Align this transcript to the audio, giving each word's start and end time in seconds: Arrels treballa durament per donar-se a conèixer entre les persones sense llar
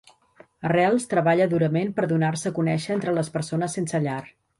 Arrels 0.69 1.03
treballa 1.11 1.45
durament 1.51 1.91
per 1.99 2.07
donar-se 2.11 2.53
a 2.53 2.55
conèixer 2.61 2.95
entre 2.95 3.13
les 3.19 3.29
persones 3.37 3.77
sense 3.79 4.03
llar 4.07 4.19